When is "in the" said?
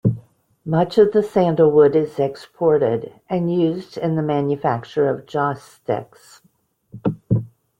3.99-4.23